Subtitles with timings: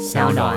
[0.00, 0.56] 小暖。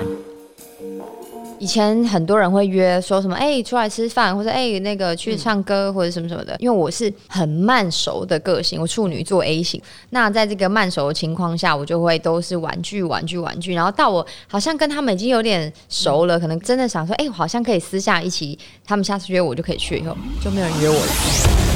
[1.60, 6.55] 以前很多人会约说什么，哎、出来吃饭，或者哎、那个去唱歌，或者什么什么的。
[6.59, 9.81] 因为我是很慢熟的个性，我处女座 A 型。
[10.11, 13.73] 那在这个慢熟的情况下，我就会都是玩具、玩具、玩具。
[13.73, 21.73] 然后到我好像跟他们已经有点熟了，可能真的想说，哎、我好像可以私下一起，他们下次约我就可以去，以后就没有人约我了。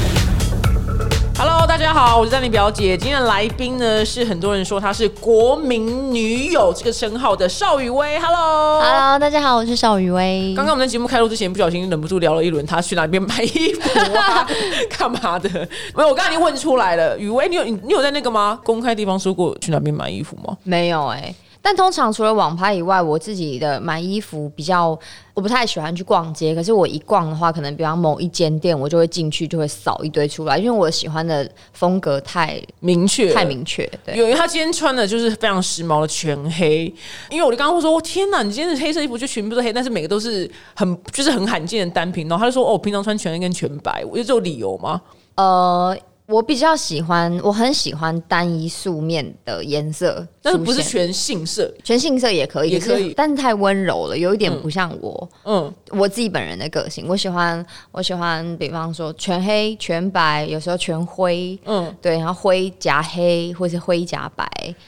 [1.40, 2.98] Hello，大家好，我是丹妮表姐。
[2.98, 8.20] 今天的来宾呢是很多人说她是国民女友这个称号的邵雨薇。
[8.20, 8.82] Hello。
[8.82, 10.56] Hello，大家好，我是邵雨薇。
[10.56, 14.48] 刚刚我们在节目开录之前，不小心忍不住聊了一轮，她去哪边买衣服啊，
[14.98, 15.48] 干嘛的？
[15.94, 17.16] 没有，我刚刚已经问出来了。
[17.20, 18.60] 雨薇，你有你你有在那个吗？
[18.64, 20.58] 公开地方说过去哪边买衣服吗？
[20.64, 21.36] 没有哎、
[21.68, 24.98] 但通常除了网拍以外，我自己的买衣服比较，
[25.34, 26.56] 我不太喜欢去逛街。
[26.56, 33.86] 可是我一逛的话，可能比方某一间店，我就会进去，就会扫一堆出来，因为我喜欢的风格太明确，太明确。
[34.06, 36.86] 对，有，因为他今天穿的就是非常时髦的全黑，
[37.30, 45.02] 因为我就刚刚会说，天哪，你今天的黑色衣服就全部都黑，但是每个都是很就是很罕见的单品，然后他就说，哦，我平常穿全黑跟全白，我有这种理由吗？
[45.36, 51.74] 呃，我比较喜欢，我很喜欢单一素面的颜色，但是不是全杏色？
[51.86, 53.08] 全杏色也可以，也可以。
[53.10, 55.30] 是但是太温柔了，有一点不像我。
[55.46, 61.86] 嗯，我自己本人的个性，我喜欢我喜欢，比方说全黑、全白，有时候全灰，嗯。
[61.86, 64.46] 嗯，对，然后灰夹黑或是灰夹白，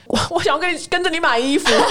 [0.07, 1.85] 我我想要跟你跟着你买衣服，因为我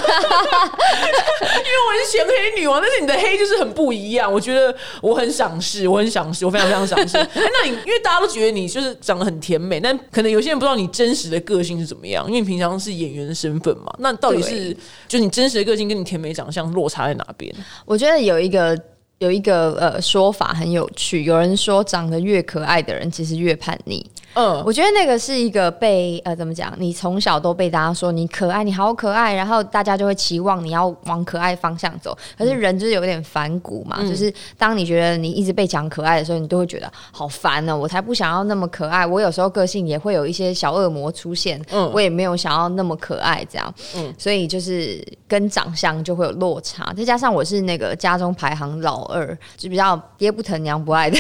[2.05, 7.17] 是全黑女王，但是你的黑就是很不一样，我觉得我很赏识，我很赏识，我非常非常赏识。
[7.17, 17.55] 哎那你因为大家都觉得你就是长得很甜美，但可能有些人不知道你真实的个性是怎么样，因为你平常是演员的身份嘛，那到底是就你真实的个性跟你甜美长相落差在哪边？
[17.85, 18.79] 我觉得有一个
[19.19, 24.05] 有一个呃说法很有趣，有人说长得越可爱的人其实越叛逆。
[24.35, 32.17] 嗯，我觉得那个是一个被呃怎么讲，你从小都被大家说你可爱，你好可爱，然后大家就会期望你要往可爱方向走。
[32.37, 39.05] 可是人就是有点反骨嘛，就是当你觉得你一直被讲可爱的时候，你都会觉得好烦哦，我才不想要那么可爱。
[39.05, 46.93] 我有时候个性也会有一些小恶魔出现，嗯我也没有想要那么可爱这样，嗯所以就是跟长相就会有落差。
[46.97, 51.19] 再加上我是那个家中排行老二，就比较爹不疼娘不爱的。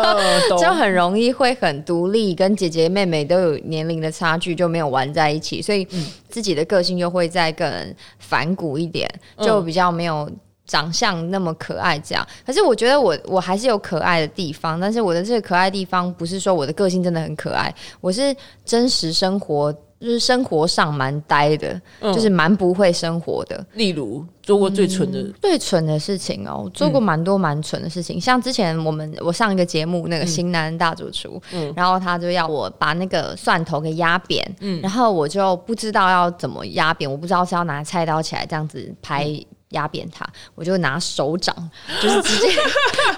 [0.58, 5.86] 就很容易会很独立，跟姐姐妹妹都有年龄的差距，就没有玩在一起，所以
[6.28, 9.08] 自己的个性又会再更反骨一点，
[9.40, 10.30] 就比较没有。
[10.66, 23.64] 长相那么可爱，这样，可是我觉得我我还是有可爱的地方，但是我的这个可爱地方不是说我的个性真的很可爱，我是真实生活，就是生活上蛮呆的，就是蛮不会生活的。
[23.74, 31.40] 例如做过最蠢的，最蠢的事情哦，我做过蛮多蛮蠢的事情，像之前我们我上一个节目那个新南大主厨，
[31.74, 34.46] 然后他就要我把那个蒜头给压扁，
[34.82, 39.26] 然后我就不知道要怎么压扁，我不知道是要拿菜刀起来这样子拍。
[39.70, 41.54] 压扁它，我就拿手掌，
[42.00, 42.48] 就是直接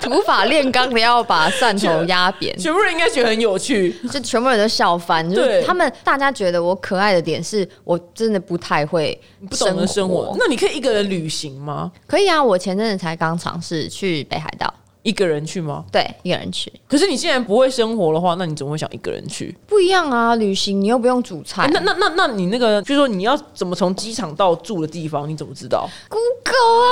[0.01, 3.91] 土法炼钢的要把蒜头压扁，全部人应该觉得很有趣。
[4.11, 5.29] 就全部人都笑翻。
[5.29, 11.93] 就是对他们大家觉得我可爱的点是我真的不太会不懂得生活，那你可以一个人旅行吗？
[12.07, 14.73] 可以啊，我前阵子才刚尝试去北海道，
[15.09, 15.85] 一个人去吗？
[15.91, 19.57] 对，一个人去，可是你既然不会生活的话，那你怎么会想一个人去？
[19.67, 20.35] 不一样啊。
[20.35, 26.87] 旅行你又不用煮菜、哎那那那那你那个，就是说你要怎么从机场到住的地方，你怎么知道？Google 啊，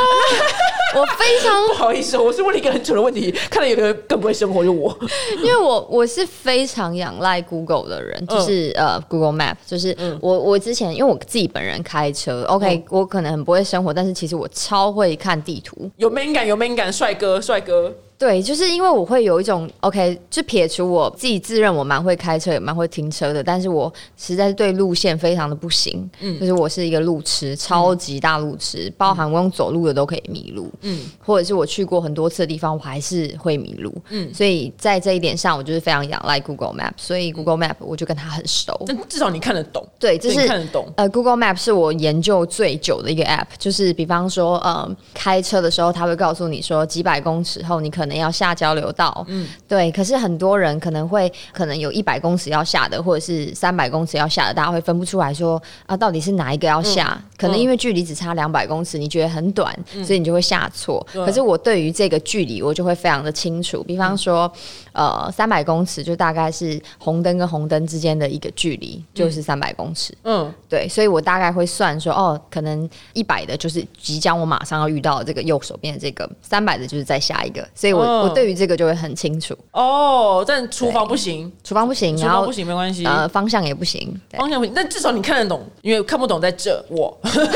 [0.96, 4.96] 我非常不好意思，我是问了一个很蠢的问题，看来有个人更不会生活，就我。
[5.42, 15.90] 因为我我是非常仰赖 Google 的人，就是、呃 Google Map，就是我我之前因为我自己本人开车，OK，、我可能很不会生活，但是其实我超会看地图。
[15.96, 17.92] 有 man 感，有 man 感，帅哥，帅哥。
[18.18, 26.08] 对，就是因为我会有一种 OK，就撇除我自己自认我蛮会开车，也蛮会停车的，但是我实在是对路线非常的不行。
[26.20, 30.70] 嗯，就是我是一个路痴，超级大路痴，包含我用走路的都可以迷路。
[30.80, 33.92] 嗯，或者是我去过很多次的地方，我还是会迷路。
[34.08, 38.82] 嗯，所以在这一点上，我就是非常仰赖 Google Map，所以 Google Map 我就跟他很熟。
[38.86, 40.90] 但至少你看得懂，对，这是看得懂。
[40.96, 49.90] 呃，Google Map 是我研究最久的一个 App，就是比方说，呃，开车的时候，他会告诉你说几百公尺后你可能要下交流道，嗯，对。
[49.90, 57.18] 可是很多人可能会可能有一百公尺要下的，或者是三百公尺要下的，大家会分不出来说啊，到底是哪一个要下？
[57.38, 59.74] 可能因为距离只差两百公尺，你觉得很短，
[60.04, 61.06] 所以你就会下错。
[61.12, 63.82] 可是我对于这个距离，我就会非常的清楚。
[63.82, 64.50] 比方说，
[64.92, 70.16] 呃，三百公尺就大概是红灯跟红灯之间的一个距离，就是三百公尺。
[70.22, 78.20] 嗯，对，所以我大概会算说，哦，可能一百的就是即将我马上要遇到的这个右手边的这个，三百的就是再下一个，所以我、嗯。
[78.22, 79.56] 我对于这个就会很清楚。
[79.72, 87.50] 哦，但厨房不行，厨房不行，然后厨房不行没关系，呃方向也不行，方向不行，但至少你看得懂，因为看不懂在这我， 我真的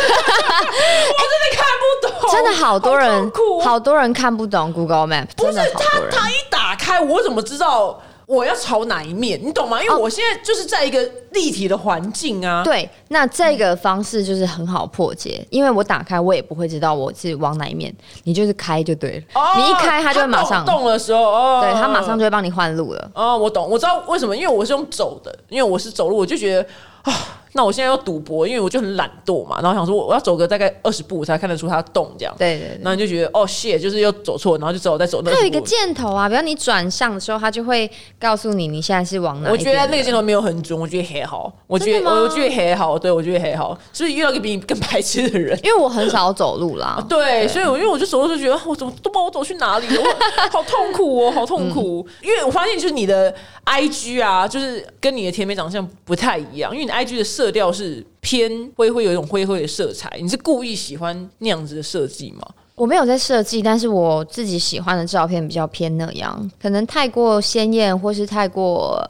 [1.55, 6.01] 看不懂，真的好多人好哦好多人看不懂 Google Map，不是他。
[6.11, 9.41] 他一打开，我怎么知道我要朝哪一面？
[9.43, 9.83] 你懂吗？
[9.83, 12.63] 因为哦我现在就是在一个立体的环境啊。
[12.63, 17.93] 对，那这个方式就是很好破解，因为我打开我也不会知道我是往哪一面，
[18.23, 19.23] 你就是开就对了。
[19.35, 23.11] 哦你一开它就会马上，动动的时候，哦，对，它马上就会帮你换路了。
[23.15, 26.65] 哦，我懂，我知道为什么，因为我是用走的，因为我是走路，我就觉得
[27.03, 27.13] 啊，
[27.53, 32.81] 那我现在要赌博，因为我就很懒惰嘛，然后想说我我要走个大概二十步才看得出它动这样，对对对。
[32.83, 39.57] 然后你就觉得哦谢，就是又走错，然后就只好再走那它有一个箭头啊，比如你转向的时候，它就会告诉你你现在是往哪一我。
[39.57, 45.59] 觉得那个箭头没有很准，我觉得还好，我觉得我觉得还好，对我觉得还好，是不是遇到一个比你更白痴的人？
[45.63, 47.03] 因为我很少走路啦。
[47.09, 52.07] 对，所以我因为我就走的时候觉得我怎么都不知道我走去哪里了，我好痛苦哦，好痛苦。
[52.23, 62.47] 因为我发现就是你的 I G 啊，就是跟你的甜美长相不太一样，因为你 I G 的色调是偏灰灰，有一种灰灰的色彩，你是故意喜欢那样子的设计吗？
[62.75, 69.03] 我没有在设计，但是我自己喜欢的照片比较偏那样，可能太过鲜艳，或是太过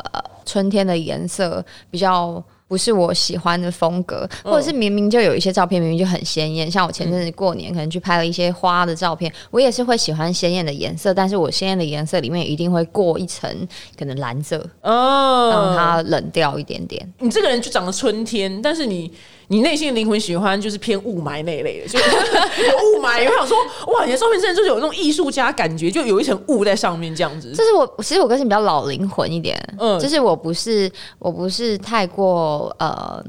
[0.47, 2.41] 春天的颜色比较。
[2.71, 13.53] 不是我喜欢的风格，或者是明明就有一些照片明明就很鲜艳，像我前阵子过年可能去拍了一些花的照片，我也是会喜欢鲜艳的颜色，但是我鲜艳的颜色里面一定会过一层
[13.99, 17.05] 可能蓝色，让哦，它冷掉一点点。
[17.19, 19.11] 你这个人就长得春天，但是你
[19.51, 21.99] 你内心的灵魂喜欢就是偏雾霾那一类的，就
[22.65, 23.29] 有雾霾。
[23.29, 23.57] 我想说，
[23.93, 27.51] 哇，你的照片真的就是有那种艺术家感觉，就有一层雾在上面这样子。
[27.51, 30.89] 就是我，其实我个性比较老灵魂一点，嗯就是我不是
[31.19, 33.21] 我不是太过呃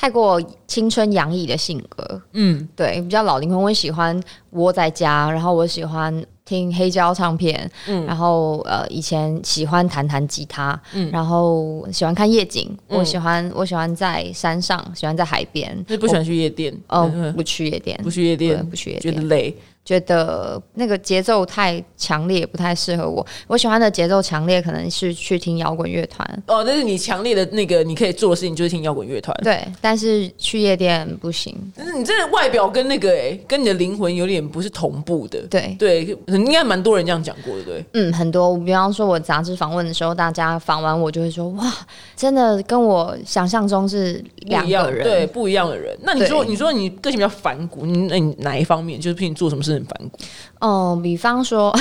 [0.00, 3.60] 太过青春洋溢的性格，嗯，对，比较老灵魂。
[3.60, 8.06] 我喜欢窝在家，然后我喜欢听黑胶唱片，嗯。
[8.06, 11.10] 然后呃以前喜欢弹弹吉他，嗯。
[11.10, 12.96] 然后喜欢看夜景，嗯。
[13.00, 17.34] 我喜欢我喜欢在山上，喜欢在海边，就是不喜欢去夜店，哦嗯。
[17.34, 19.02] 不去夜店，不去夜店，不去夜店。
[19.02, 19.56] 觉店得累。
[19.88, 23.26] 觉得那个节奏太强烈，不太适合我。
[23.46, 26.42] 我喜欢的节奏强烈，可能是去听摇滚乐团。
[26.46, 29.34] 哦，但是你强烈的那个你可以做的事情就是听摇滚乐团。
[29.42, 31.56] 对，但是去夜店不行。
[31.74, 35.40] 但是你这个外表跟那个哎、跟你的灵魂有点不是同步的。
[35.48, 37.84] 对，对，应该蛮多人这样讲过的，对。
[37.94, 38.58] 嗯，很多。
[38.58, 41.72] 比方说，我杂志访问的时候，大家访完我就会说：“哇，
[42.14, 45.96] 真的跟我想象中是两不一样个人。”对，不一样的人。
[46.02, 50.18] 那你说，你说你个性比较反骨，你那你哪一方面就是譬如你做什么事很反骨？
[50.60, 51.74] 嗯，比方说，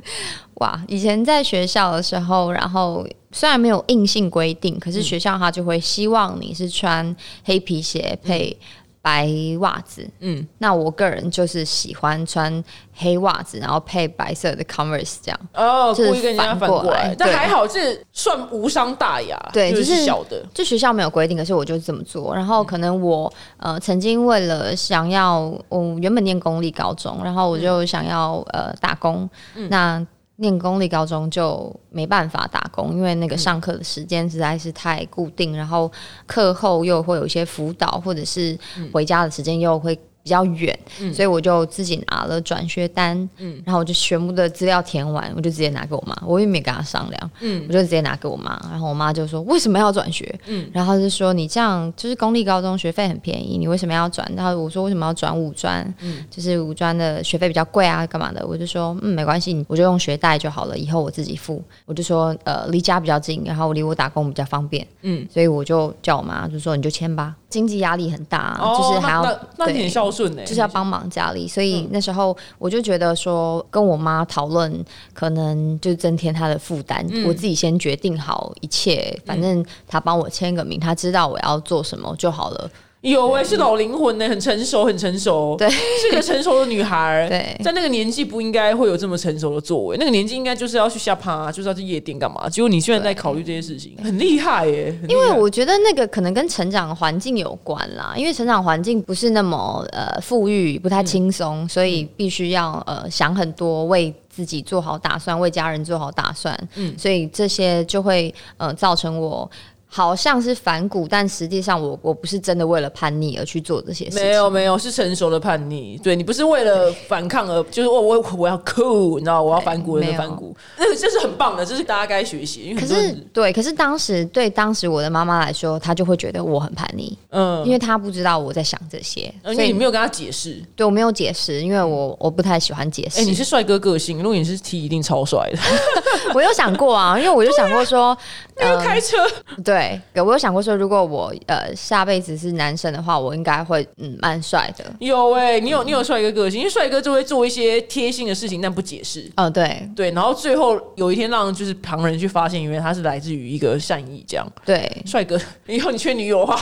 [0.60, 7.14] 哇，以前在学校的时候，然后虽然没有硬性规定，可是学校他就会希望你是穿
[7.44, 8.56] 黑皮鞋配
[9.02, 9.28] 白
[9.60, 10.08] 袜子。
[10.20, 12.62] 嗯，那我个人就是喜欢穿
[12.94, 15.40] 黑袜子，然后配白色的 Converse 这样。
[15.54, 20.44] 哦，就是故意跟人家反过来但还好，这算无伤大雅，就对就是是小的。
[20.52, 22.34] 就学校没有规定，可是我就是这么做。
[22.34, 29.28] 然后可能我呃曾经为了想要，我原本念公立高中，然后我就想要呃打工，
[29.68, 30.06] 那。
[30.40, 35.90] 念公立高中就没办法打工，因为那个上课的时间实在是太固定，然后
[36.26, 38.58] 课后又会有一些辅导，或者是
[38.90, 40.78] 回家的时间又会比较远，
[41.14, 43.16] 所以我就自己拿了转学单，
[43.64, 47.30] 然后我就全部的资料填完，我就直接拿给我妈，我也没跟她商量，
[47.66, 50.38] 我就直接拿给我妈，然后我妈就说为什么要转学？
[50.72, 54.30] 然后她就说你这样就是公立高中学费很便宜，你为什么要转？
[54.36, 55.82] 然后我说为什么要转五专？
[56.30, 58.46] 就是五专的学费比较贵啊，干嘛的？
[58.46, 61.62] 我就说嗯没关系，我就用学贷就好了，以后我自己付。
[61.86, 74.72] 我就说呃离家比较近，然后离我打工比较方便，嗯，所以我就叫我妈就说你就签吧，经济压力很大就是还要那那那你对很孝顺呢，就是要帮忙家里，所以那时候我就觉得说，跟我妈讨论，
[75.12, 77.04] 可能就增添她的负担。
[77.26, 82.70] 我自己先决定好一切，反正她帮我签个名，她知道我要做什么就好了。
[83.00, 87.28] 有哎、是老灵魂呢、很成熟，很成熟，对，是个成熟的女孩儿。
[87.28, 92.46] 对在那个年纪不应该会有这么成熟的作为，那个年纪应该就是要去下趴，就是要去夜店干嘛？
[92.48, 106.54] 结果你居然在考虑这些事情，很厉害耶、因为我觉得那个可能跟成长环境有关啦，因为成长环境不是那么呃富裕，不太轻松，所以必须要呃想很多，为自己做好打算，为家人做好打算。
[106.74, 109.50] 嗯，所以这些就会呃造成我。
[109.92, 114.22] 好像是反骨，但实际上我我不是真的为了叛逆而去做这些事情。
[114.24, 122.62] 没有没有是成熟的叛逆，对你不是为了反抗而就是我我我要酷，你知道我要反骨我要反骨， 那个这是很棒的，这是大家该学习。
[122.62, 130.62] 因为可是对，可是当时对当时我的妈妈来说，她就会觉得我很叛逆，嗯，因为她不知道我在想这些，因所以你没有跟她解释。
[130.76, 133.20] 对我没有解释，因为我我不太喜欢解释。
[133.20, 135.58] 哎、你是帅哥个性，如果你是 T，一定超帅的。
[136.34, 138.16] 我有想过啊，因为我就想过说，
[138.56, 139.16] 那个开车，
[139.64, 144.84] 对，我有想过说，如果我呃下辈子是男生的话，我应该会嗯蛮帅的。
[144.98, 149.30] 有哎、你有你有帅哥个性，因为帅哥就会做一些贴心的事情，但不解释。
[149.36, 154.46] 哦，对对，然后最后有一天让就是旁人去发现，因为他是来自于一个善意这样。
[154.64, 156.56] 对，帅哥，以后你缺女友的话，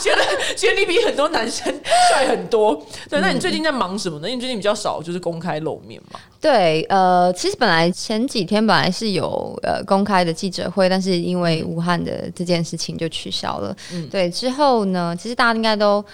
[0.00, 0.22] 觉得
[0.56, 1.72] 觉得你比很多男生
[2.10, 2.74] 帅很多。
[3.08, 4.28] 对，那你最近在忙什么呢？
[4.28, 6.18] 因为你最近比较少就是公开露面嘛。
[6.40, 13.76] 对，呃，其实本来前几天本来是有呃公开的记者会，但是因为武汉的这件事情就取消了。
[14.10, 16.04] 对，之后呢，其实大家应该都。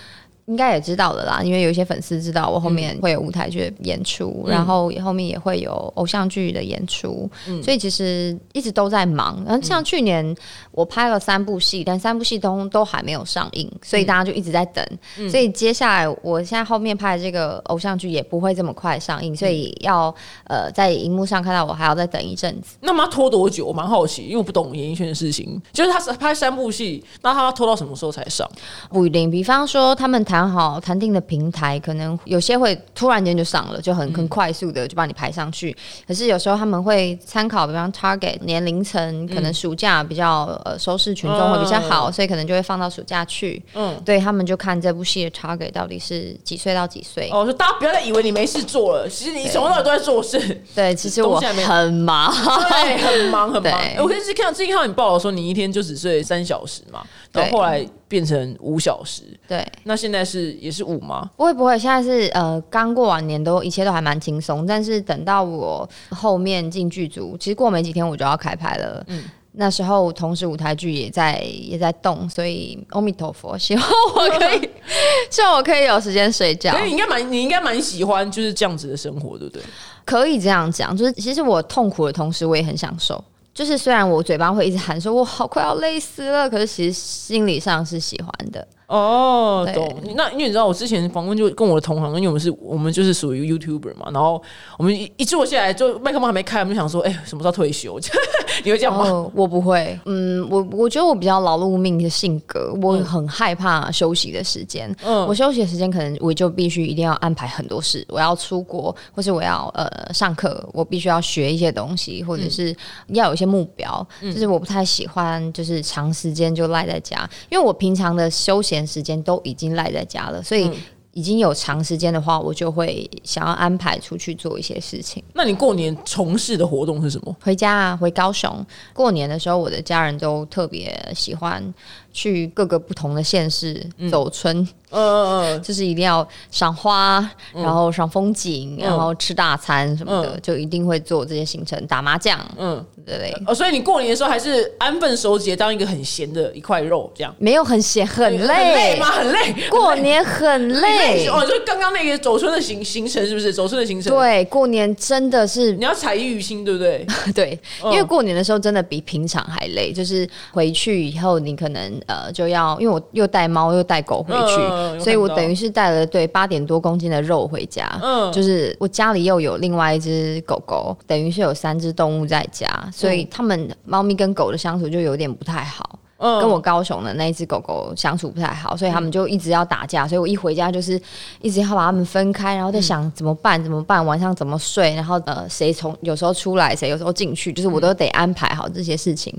[0.49, 7.31] 应该也知道的啦，因为有一些粉丝知道我后面会有舞台剧的演出，然后后面也会有偶像剧的演出，
[7.63, 9.43] 所以其实一直都在忙。
[9.47, 10.35] 然后像去年
[10.73, 14.85] 我拍了三部戏，但三部戏都都还没有上映，所以大家就一直在等。
[15.31, 20.15] 所以接下来我现在后面拍的这个偶像剧也不会这么快上映，所以要
[20.45, 22.79] 呃在荧幕上看到我还要再等一阵子。
[22.81, 23.67] 那么他拖多久？
[23.67, 25.61] 我蛮好奇，因为我不懂演艺圈的事情。
[25.73, 28.49] 就是他是拍三部戏，那他要拖到什么时候才上？
[28.89, 35.75] 不一定，比方说他们谈好谈定的平台，可能有些会突然间就上了，就很很快速的就把你排上去。
[36.07, 43.63] 可是有时候他们会参考，比方 target 年龄层，可能暑假比较呃收视群众会比较好，所以可能就会放到暑假去。
[43.75, 47.31] 嗯，对他们就看这部戏的 target 到底是几岁到几岁。
[47.33, 50.39] 哦，就大家不要再以为你没事做了，其实你从头到尾都在做事。
[50.75, 52.35] 对，其实我很忙。
[52.35, 53.81] 对，很忙很忙。
[53.99, 57.03] 我可是看到最近看到你报道说，你一天就只睡三小时嘛，
[57.41, 61.31] 然后后来变成五小时，对，那现在是也是五吗？
[61.37, 69.05] 不会不会，现在是呃刚过完年都一切都还蛮轻松，但是等到我后面进剧组，其实过没几天我就要开拍了。
[69.09, 69.25] 嗯。
[69.61, 74.71] 那时候同时舞台剧也在也在动，所以阿弥陀佛，希望我可以，
[75.31, 79.63] 希望我可以有时间睡觉你应该蛮你应该蛮喜欢就是这样子的生活，对不对？
[80.05, 83.23] 可以这样讲，就是其实我痛苦的同时，我也很享受。
[83.59, 88.65] 就是虽然我嘴巴会一直喊说我好快要累死了，可是其实心理上是喜欢的。
[88.89, 89.97] 哦，对懂。
[90.17, 94.43] 那因为你知道，我之前访问就跟我的同行，因为我们是我们就是属于 YouTuber 嘛，然后
[94.79, 97.99] 我们一一坐下来，就麦克风还没开，我们就想说，哎、什么时候退休？
[98.65, 99.05] 你会这样吗？
[99.07, 99.99] 哦，我不会。
[100.07, 104.95] 嗯，我我觉得我比较劳碌命的性格，我很害怕休息的时间。
[105.05, 112.75] 嗯我休息的时间可能我就必须一定要安排很多事，我要出国，或是我要呃上课，我必须要学一些东西，或者是
[113.09, 114.07] 要有一些目标。
[114.23, 120.71] 就是我不太喜欢就是长时间就赖在家，因为我平常的休闲时间都已经赖在家了，所以。
[121.13, 125.21] 已经有长时间的话，我就会想要安排出去做一些事情。
[125.33, 127.37] 那你过年从事的活动是什么？
[127.43, 131.75] 回家啊，回高雄过年的时候，我的家人都特别喜欢
[132.13, 134.57] 去各个不同的县市走村，
[134.91, 143.43] 嗯嗯嗯，就是一定要赏花，然后赏风景，然后吃大餐什么的，就一定会做这些行程，打麻将，嗯嗯，对对？
[143.47, 147.35] 哦，所以你过年的时候还是安分守己，当一个很闲的一块肉这样。
[147.39, 149.07] 没有很闲，很很累累吗？？
[149.07, 149.55] 很累。
[149.71, 151.27] 过年很累。
[151.29, 153.53] 哦，就刚刚那个走村的行行程是不是？
[153.53, 157.07] 走村的行程，，对，过年真的是你要采衣娱新，对不对？
[157.35, 167.89] 对，嗯因为过年的时候真的比平常还累，就是回去以后你可能呃就要，因为我又带猫又带狗回去，所以我等于是带了对八点多公斤的肉回家。
[168.03, 175.98] 嗯就是我家里又有另外一只狗狗，等于是有三只动物在家，所以它们猫咪跟狗的相处就有点不太好。
[176.19, 176.41] 嗯。
[176.41, 181.01] 跟我高雄的那一只狗狗相处不太好，所以他们就一直要打架，所以我一回家就是
[181.41, 189.35] 一直要把它们分开，然后在想怎么办怎么办，晚上怎么睡，然后呃谁从有时候出来，谁有时候进去，就是我都得安排好这些事情，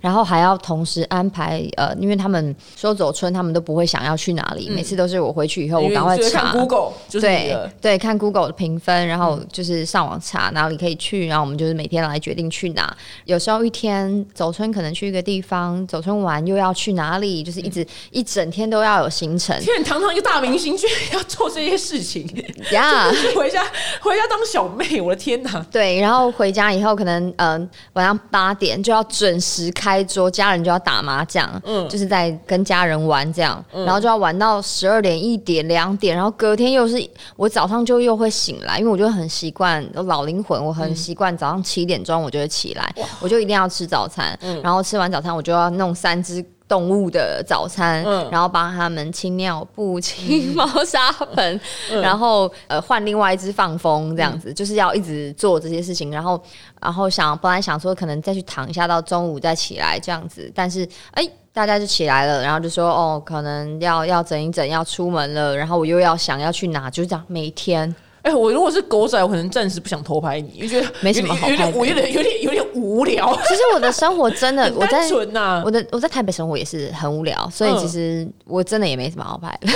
[0.00, 6.52] 然后还要同时安排呃，因为他们说走春，他们都不会想要去哪里，每次都是我回去以后我赶快查。
[6.52, 7.56] Google，对。
[7.80, 12.96] 对，看 Google 的评分，然后就是上网查哪里可以去，然后我们就是每天来决定去哪。
[13.24, 19.58] 有时候一天走春可能去一个地方，走春完又要去哪里，就是一直、一整天都要有行程。
[19.60, 22.26] 天，你堂堂一个大明星，居然要做这些事情，
[22.72, 23.10] 呀。
[23.34, 23.62] 回家
[24.00, 25.64] 回家当小妹，我的天哪！
[25.70, 31.88] 对，然后回家以后可能嗯、呃晚上八点就要准时开桌，家人就要打麻将，嗯。
[31.88, 37.02] 就是在跟家人玩这样，然后就要玩到十二点、一点、两点，然后隔天又是
[37.36, 44.60] 我早上就又会醒来，因为我就很习惯老灵魂，我很习惯早上七点钟我就会起来，我就一定要吃早餐，嗯。
[44.62, 46.44] 然后吃完早餐我就要弄三只。
[46.68, 51.60] 动物的早餐，嗯然后帮他们清尿布、清猫砂盆，
[52.00, 56.10] 然后呃换另外一只放风，这样子、就是要一直做这些事情。
[56.10, 56.42] 然后
[56.80, 61.28] 然后想本来想说可能再去躺一下到中午再起来这样子，但是哎。
[61.54, 79.66] 大家就起来了，然后就说哦，可能要要整一整，要出门了，然后我又要想要去哪，就这样每天哎、我如果是狗仔，我可能暂时不想偷拍你，因为觉得没什么好拍的有点我有点有点有点无聊，其实我的生活真的，单在纯呐、我的我在台北生活也是很无聊，所以嗯其实我真的也没什么好拍的。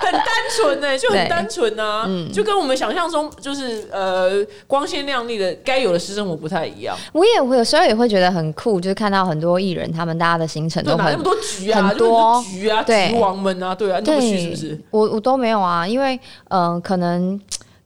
[0.00, 0.24] 很单
[0.56, 6.96] 纯呢、就很单纯啊，就跟我们想象中就是呃光鲜亮丽的该有的私生活不太一样。
[7.12, 14.80] 我也会有时候也会觉得很酷，就是看到很多艺人他们大家的行程，都很那么多局啊，很多局啊，对局王们啊，对啊，你都不去是不是？
[14.90, 17.01] 我我都没有啊，因为嗯、呃可能。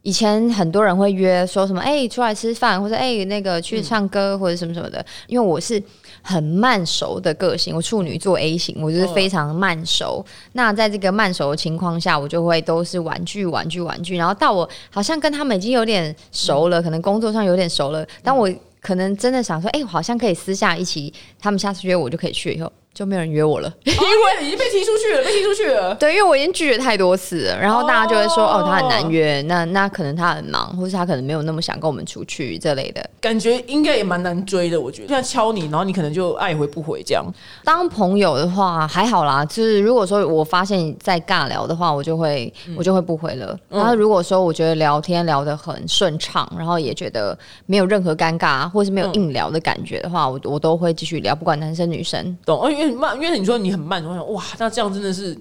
[0.02, 5.04] 以前很多人会约说什么，哎、出来吃饭，或者哎、那个去唱歌，或者什么什么的。
[5.26, 5.82] 因为我是
[6.23, 10.25] 很慢熟的个性，我处女座 A 型，我就是非常慢熟。
[10.52, 14.16] 那在这个慢熟的情况下，我就会都是玩具、玩具、玩具。
[14.16, 18.49] 然后到我好像跟他们已经有点熟了，可能工作上有点熟了，当我
[18.80, 23.71] 可能真的想说，哎、我好像可以私下一起，他们下次约我就可以去，以后就没有人约我了。
[23.85, 25.95] 因为已经被踢出去了，被踢出去了。
[25.97, 33.07] 对，因为我已经拒绝太多次了，然后大家就会说，哦哦，他很难约，那那可能他很忙，或是他可能没有那么想跟我们出去这类的。
[33.21, 35.09] 感觉应该也蛮难追的，我觉得。
[35.09, 37.23] 像敲你，然后你可能就爱回不回这样。
[37.62, 43.59] 当朋友的话还好啦，就是如果说我发现在尬聊的话，我就会、我就会不回了。
[43.69, 52.17] 然后如果说我觉得聊天聊得很顺畅，然后也觉得没有任何尴尬或是没有硬聊的感觉的话，我我都会继续聊，不管男生女生。
[52.47, 52.62] 懂？
[52.62, 55.37] 哦，很慢，因为你说你很慢，我想哇，那这样真的是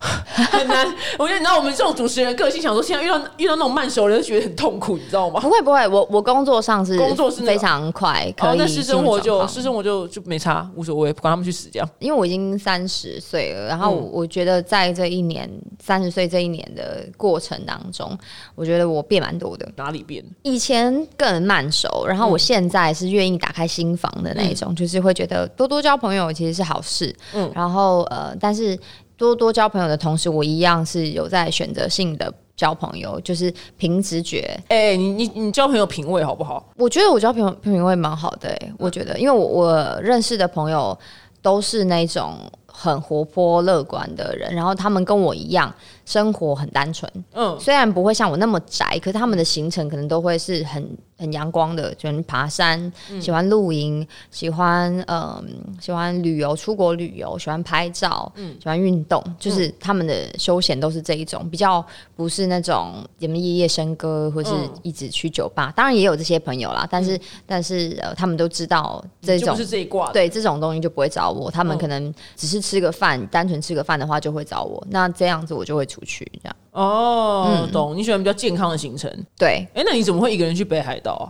[0.50, 0.86] 很难。
[1.18, 5.40] 我觉得你知道我们这种主持人个性，想说现在遇到遇到那种慢熟人，就觉得很痛苦，你知道吗？
[5.40, 11.88] 不会不会，我我工作上是工作是非常快，可哦，以那私生活就私生活就就没差，无所谓，管他们去死这样。
[11.98, 15.50] 因为我已经三十岁了，然后我觉得在这一年
[15.82, 18.16] 三十岁这一年的过程当中，
[18.54, 19.68] 我觉得我变蛮多的。
[19.76, 20.24] 哪里变？
[20.42, 27.14] 以前更慢熟，然后嗯我现在是愿意打开心房的那一种，就是会觉得多多交朋友其实是好事。
[27.34, 28.78] 嗯嗯，然后呃，但是
[29.20, 34.58] 多多交朋友的同时，我一样是有在选择性的交朋友，就是凭直觉。
[34.68, 36.66] 哎、你你你交朋友品味好不好？
[36.76, 40.98] 我觉得我交朋友品味蛮好的、欸，我觉得，因为我我认识的朋友
[41.42, 45.70] 都是那种很活泼乐观的人，然后他们跟我一样，
[46.10, 50.84] 生活很单纯，嗯，虽然不会像我那么宅，可是他们的行程可能都会是很
[51.16, 55.40] 很阳光的，喜欢爬山，喜欢露营，喜欢嗯、
[55.80, 58.56] 喜欢旅游，出国旅游，喜欢拍照，嗯。
[58.60, 61.84] 喜欢运动，就是他们的休闲都是这一种，比较
[62.16, 64.70] 不是那种什么夜夜笙歌或是嗯。
[64.82, 65.72] 一直去酒吧。
[65.76, 70.10] 当然也有这些朋友啦，但是、但是呃，他们都知道这种就是这一挂。
[70.10, 71.78] 对这种东西就不会找我，他们嗯。
[71.78, 76.56] 可能只是吃个饭，单纯吃个饭的话就会找我，那这样子我就会出去这样。
[76.72, 77.96] 哦，嗯懂。
[77.96, 79.10] 你喜欢比较健康的行程。
[79.36, 81.26] 对，哎、那你怎么会一个人去北海道啊？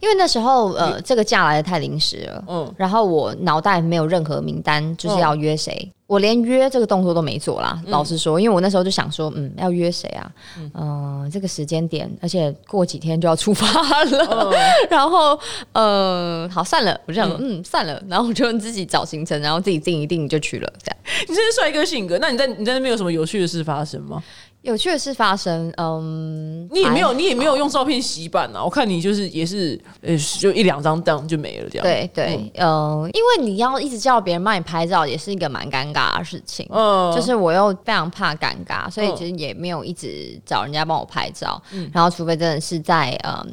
[0.00, 7.80] 因为那时候呃，这个假来的太临时了，嗯，然后我脑袋没有任何名单，就是要约谁，我连约这个动作都没做啦。
[7.86, 10.30] 老实说，因为我那时候就想说，嗯，要约谁啊？
[10.74, 13.66] 嗯、这个时间点，而且过几天就要出发
[14.04, 14.52] 了，
[14.90, 15.38] 然后
[15.72, 20.98] 呃，好算了，我就想说，嗯，算了，然后我就自己找行程，然后自己定一定就去了，这样。
[21.26, 22.18] 你真是帅哥性格。
[22.18, 24.22] 那你在你在那边有什么有趣的事发生吗？
[24.62, 28.62] 有趣的事发生，嗯，你也没有，你也没有用照片洗版啊。
[28.62, 31.84] 我看你就是也是，呃，就一两张当就没了这样。
[31.84, 36.64] 对对，呃，因为你要一直叫别人帮你拍照，也是一个蛮尴尬的事情。
[36.70, 41.60] 嗯，就是我又非常怕尴尬，所以嗯其实也没有一直找人家帮我拍照。
[41.92, 43.44] 然后除非真的是在嗯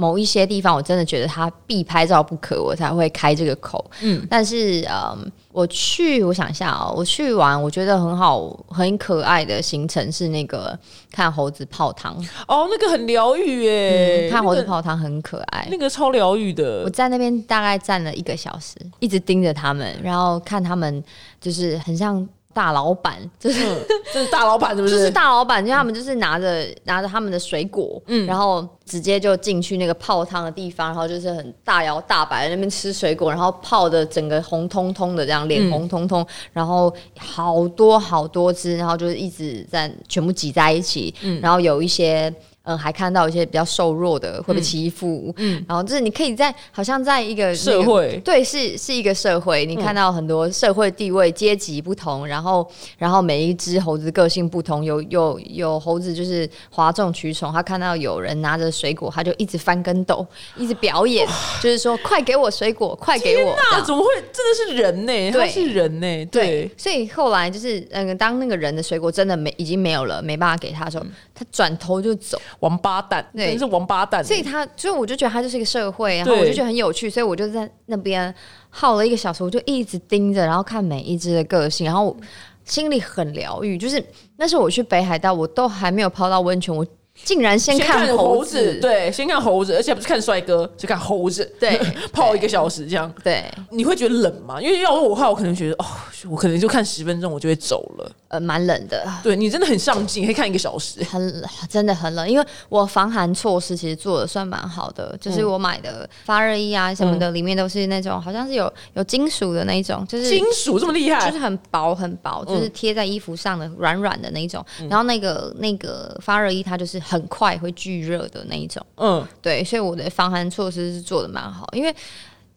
[0.00, 3.84] 某一些地方，我真的觉得它必拍照不可，我才会开这个口。
[4.00, 10.78] 嗯但是嗯，我去，我想一下哦，我去玩，我觉得很好、很可爱的行程是那个
[11.10, 12.16] 看猴子泡汤。
[12.48, 15.68] 哦，那个很疗愈耶，嗯看猴子泡汤很可爱。
[15.70, 16.88] 那个超疗愈的我。
[16.88, 21.04] 在那边大概站了一个小时，一直盯着他们，然后看他们
[21.38, 23.76] 就是很像大老板，就是嗯，
[24.12, 24.88] 这是大老板是不？
[24.88, 42.32] 就是是大老板，因为他们就是拿着拿着他们的水果，嗯然后直接就进去那个泡汤的地方，然后就是很大摇大摆在那边吃水果，然后泡的整个红彤彤的这样，脸嗯红彤彤，然后好多好多只，然后就是一直在全部挤在一起，嗯然后有一些。
[42.70, 60.24] 嗯，还看到一些比较瘦弱的会被欺负，嗯然后就是你可以在好像在一个、那个社会对，是是一个社会，你看到很多社会地位、阶级不同，然后然后每一只猴子个性不同，有有有猴子就是哗众取宠，他看到有人拿着水果，他就一直翻跟斗，
[60.56, 61.26] 一直表演，
[61.60, 63.56] 就是说快给我水果，快给我。
[63.72, 65.30] 那怎么会真的是人呢？
[65.32, 71.04] 他对是人呢，对，所以后来就是，嗯，当那个人的水果真的没已经没有了，没办法给他的时候，
[71.34, 72.38] 他转头就走。
[72.60, 74.24] 王八蛋，对真是王八蛋。
[74.24, 78.32] 所以他，所以我就觉得他就是一个社会，然后我就觉得很有趣，所以我就在那边
[78.68, 82.16] 耗了一个小时，我就一直盯着，然后看每一只的个性，然后我
[82.64, 83.76] 心里很疗愈。
[83.76, 84.02] 就是
[84.36, 86.86] 那时候我去北海道，我都还没有泡到温泉，我
[87.24, 91.80] 竟然先先看猴子，对，先看猴子，而且不是看帅哥，是看猴子，对
[92.12, 93.12] 泡一个小时这样。
[93.22, 94.60] 对，你会觉得冷吗？
[94.60, 95.86] 因为要是我的话，我可能觉得哦，
[96.28, 98.12] 我可能就看十分钟，我就会走了。
[98.28, 99.04] 呃，蛮冷的。
[99.22, 101.02] 对你真的很上进，可以看一个小时。
[101.04, 114.64] 很真的很冷，因为我防寒措施其实做的算蛮好的，就是我买的发热衣啊什么的，里面都是那种好像是有有金属的那一种，就是金属这么厉害，就是很薄很薄，就是贴在衣服上的软软的那一种。
[114.88, 121.94] 然后那个那个发热衣它就是很快会聚热的那一种，嗯，对，所以我的防寒措施是做的蛮好，因为。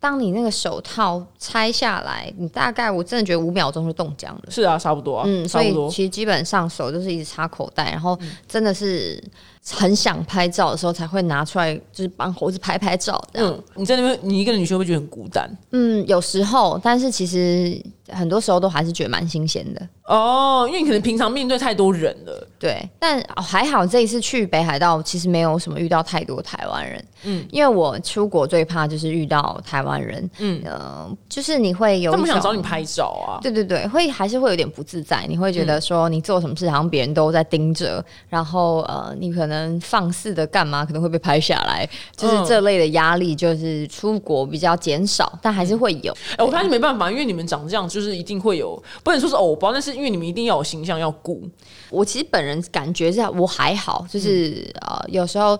[0.03, 4.41] 当你那个手套拆下来，你大概我真的觉得五秒钟就冻僵了。
[4.49, 5.89] 是啊，差不多啊，嗯，所以差不多。
[5.89, 9.23] 其实基本上手就是一直插口袋，然后真的是
[9.65, 13.23] 很想拍照的时候才会拿出来，就是帮猴子拍拍照。
[13.31, 15.49] 嗯，你在那边，你一个女生会觉得很孤单？
[15.71, 19.87] 嗯，有时候，但是其实很多时候都还是觉得蛮新鲜的。
[20.05, 22.45] 哦，因为你可能平常面对太多人了。
[22.59, 27.05] 对，但、哦还好这一次去北海道，其实没有什么遇到太多台湾人。
[27.23, 30.29] 嗯，因为我出国最怕就是遇到台湾人。
[30.39, 33.39] 嗯，呃，就是你会有他们想找你拍照啊。
[33.41, 46.13] 对对对，会还是会有点不自在，你会觉得说你做什么事好像别人都在盯着，然后呃，你可能放肆的干嘛可能会被拍下来，就是嗯这类的压力，就是出国比较减少，但还是会有。
[46.37, 51.41] 哎、我发现没办法，因为你们长这样，就是一定会有，不能说是偶包，但是因为你们一定要有形象要顾。
[51.89, 55.59] 我其实本人感觉是我还好，就是、呃，有时候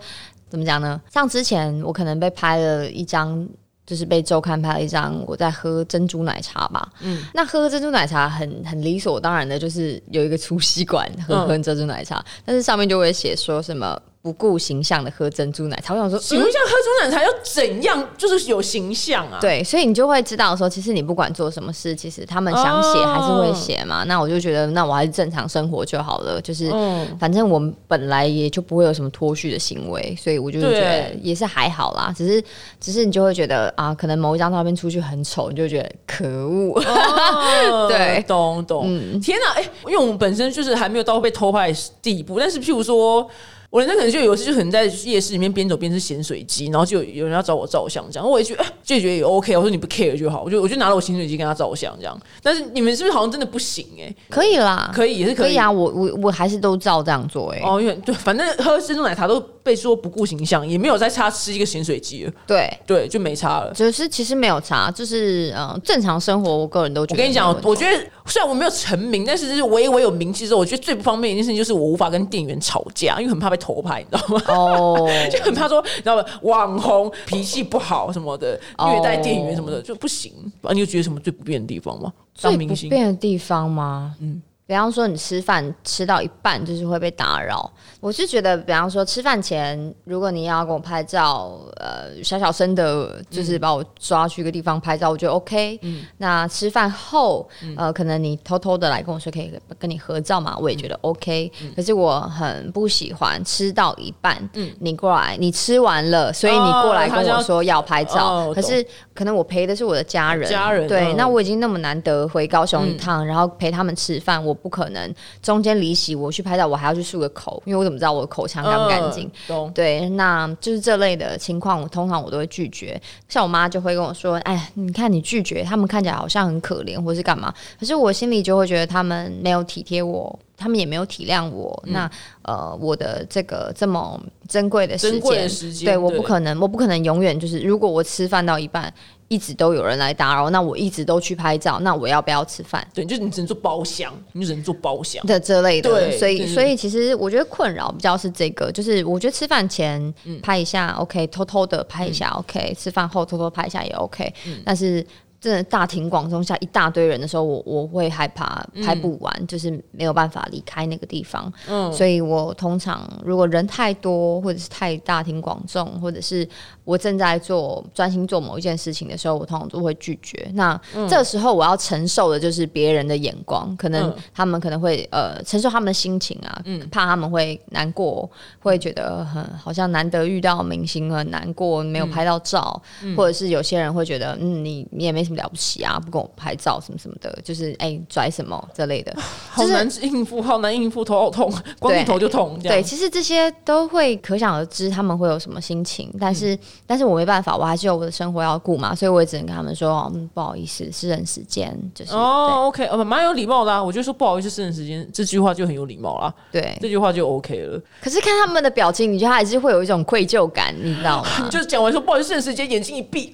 [0.49, 0.99] 怎么讲呢？
[1.11, 3.47] 像之前我可能被拍了一张。
[3.85, 11.47] 就是被周刊拍了一张我在喝珍珠奶茶吧，嗯，那喝珍珠奶茶很很理所当然的，就是有一个粗吸管喝嗯。
[11.47, 24.05] 喝珍珠奶茶，但是上面就会写说什么不顾形象的喝珍珠奶茶，我想说，请问一下，喝猪奶茶要怎样，就是有形象啊？，对，所以你就会知道说，其实你不管做什么事，其实他们想写哦还是会写嘛。
[24.05, 26.39] 那我就觉得，那我还是正常生活就好了。
[26.39, 32.13] 就是，嗯反正我们本来也就不会有什么脱序的行为，所以我就觉得也是还好啦。
[32.15, 32.41] 只是，
[32.79, 36.81] 只是你就会觉得啊，可能某一张照片出去很丑，你就觉得可恶。
[36.81, 38.87] 哦 对懂懂。
[39.19, 43.29] 天哪，哎、因为我们本身就是还没有到被偷拍的地步，但是譬如说。
[43.73, 52.15] 我人生可能就有一次就可能在夜市里面边走边吃咸水鸡，然后就有有人要找我照相，这样我也觉得、哎就觉得也 OK，我说你不 care 就好，我就我就拿了我咸水鸡跟他照相这样。
[52.43, 55.47] 但是你们是不是好像真的不行哎、可以啦，可以也是可以。
[55.47, 62.71] 可以啊，我我我还是都照这样做哎、哦，因为对，反正喝珍珠奶茶都被说不顾形象，也没有再差吃一个咸水鸡了，对。
[62.85, 63.73] 对，就没差了。
[63.73, 74.43] 就是其实没有差，就是嗯正常生活，我个人都觉得我跟你讲我觉得虽然我没有成名，但是就是我一我有名气之后，我觉得最不方便一件事情就是我无法跟店员吵架，因为很怕被偷拍，你知道吗？
[74.47, 76.25] 哦， 就很怕说，你知道吗？
[76.41, 80.33] 网红脾气不好什么的，哦虐待店员什么的就不行。
[80.61, 82.11] 啊，你有觉得什么最不便的地方吗？
[82.33, 84.15] 最不当明星，便的地方吗？
[84.19, 95.77] 嗯，比方说你吃饭吃到一半就是会被打扰，我是觉得，比方说吃饭前，如果你要跟我拍照，呃，小小声的，就是把我抓去一个地方拍照，我觉得 OK。
[95.81, 101.51] 嗯，那吃饭后，呃，可能你偷偷的来跟我说可以跟你合照嘛，我也觉得 OK。
[101.75, 104.71] 可是我很不喜欢吃到一半，嗯。
[104.79, 119.29] 你过来，你吃完了，所以你过来跟我说要拍照，哦可是可能我陪的是我的家人，家人对，嗯那我已经那么难得回高雄一趟，然后陪他们吃饭，我不可能中间离席我去拍照，我还要去漱个口，因为我怎么知道我的口腔干不干净？
[119.49, 119.71] 嗯？
[119.73, 122.99] 对，那就是这类的情况，我通常我都会拒绝。
[123.29, 131.81] 像我妈就会跟我说：“哎，你看你拒绝，他们看起来好像很可怜，或是干嘛？”可是我心里就会觉得他们没有体贴我，他们也没有体谅我。
[131.85, 132.09] 嗯那
[132.43, 138.93] 呃，我的这个这么珍贵的时间，时间，对，我不可能，我不可能永远就是，如果我吃饭到一半，
[139.29, 142.85] 一直都有人来打扰，那我一直都去拍照，那我要不要吃饭？
[142.93, 145.25] 对，就是你只能做包厢，你只能做包厢。
[145.25, 154.33] 的这类的，对所以所以其实我觉得困扰比较是这个，就是我觉得吃饭前嗯拍一下、OK，偷偷的拍一下、OK，吃饭后偷偷拍一下也 OK，、
[154.65, 155.07] 但嗯是。
[155.43, 161.51] 真的大庭广众下一大堆人的时候，我我会害怕拍不完，就是没有办法离开那个地方。
[161.67, 161.91] 嗯。
[161.91, 166.47] 所以我通常如果人太多，或者是太大庭广众，或者是
[166.85, 170.49] 我正在做专心做某一件事情的时候，我通常都会拒绝。
[170.53, 170.79] 那、
[171.09, 174.15] 这时候我要承受的就是别人的眼光，可能嗯。
[174.33, 178.29] 他们可能会呃承受他们的心情啊，怕他们会难过，
[178.61, 182.81] 会觉得很好像难得遇到明星很难过，没有拍到照，
[183.17, 185.99] 或者是有些人会觉得嗯你你也没什么什么了不起啊？
[185.99, 189.13] 不跟我拍照什么什么的，就是哎拽什么之类的，
[189.49, 192.59] 好难应付，好难应付，头好痛，光一头就痛。
[192.61, 196.13] 对，其实这些都会可想而知，他们会有什么心情。
[196.19, 202.13] 但是，但是我没办法，我还是有我的生活要顾嘛，所以我也只能跟他们说，嗯，不好意思，私人时间就是。
[202.13, 206.33] 哦，OK，呃，蛮有礼貌的，啊我就说不好意思，私人时间这句话就很有礼貌啦。
[206.51, 207.81] 对，这句话就 OK 了。
[208.01, 211.47] 可是看他们的表情，你觉得还是会有一种愧疚感，你知道吗？
[211.49, 213.31] 就是讲完说不好意思，私人时间，眼睛一闭，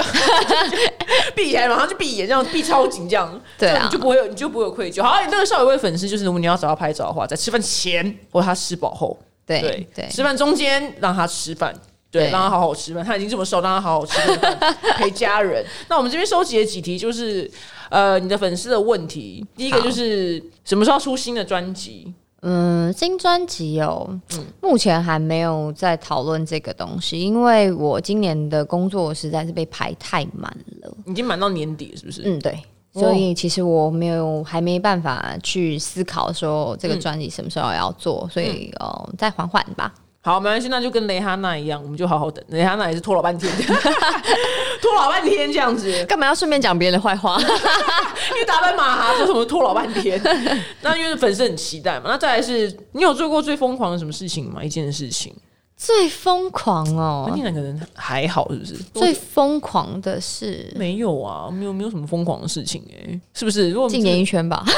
[1.35, 5.01] 闭起来，马上就闭眼，这样闭超紧，这样，对啊，你就不会有，你就不会有愧疚。
[5.01, 11.73] 好，你那个少有位粉丝，就是如果你要找他拍照的话，在吃饭前或他吃饱后，对对，吃饭中间让他吃饭。
[12.11, 13.05] 对，让他好好吃饭。
[13.05, 14.57] 他已经这么瘦，让他好好吃饭，
[14.97, 15.63] 陪家人。
[15.89, 17.47] 那我们这边收集了几题，就是
[17.91, 19.45] 呃，你的粉丝的问题。
[19.55, 22.11] 第一个就是什么时候出新的专辑？
[22.41, 24.19] 嗯，新专辑哦，
[24.61, 30.49] 目前还没有在讨论这个东西，因为我今年的工作实在是被排太满
[30.81, 32.21] 了，已经满到年底，是不是？
[32.25, 32.57] 嗯，对。
[32.91, 39.93] 所以其实我没有，还没办法去思考说这个专辑什么时候要做，所以哦，再缓缓吧。
[40.21, 42.43] 好，没关系，那就跟雷哈娜一样，我们就好好等。
[42.49, 43.51] 雷哈娜也是拖老半天，
[44.81, 47.39] 拖老半天这样子，干嘛要顺便讲别人的坏话？
[48.31, 50.21] 因为打扮马哈说什么拖老半天，
[50.81, 52.05] 那因为粉丝很期待嘛。
[52.07, 54.61] 那再来是，你有做过最疯狂的什么事情吗？
[54.63, 55.33] 一件事情。
[55.81, 58.73] 最疯狂哦，那可能还好，是不是？
[58.93, 63.71] 最疯狂的是没有啊，没有没有什么疯狂的事情哎，是不是？
[63.71, 64.61] 如果进演艺圈吧，